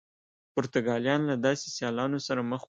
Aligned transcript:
پرتګالیان 0.53 1.21
له 1.29 1.35
داسې 1.45 1.65
سیالانو 1.77 2.19
سره 2.27 2.41
مخ 2.51 2.59
وو. 2.59 2.59